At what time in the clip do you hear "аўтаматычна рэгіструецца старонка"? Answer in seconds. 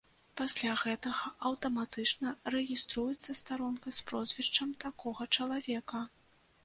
1.49-3.87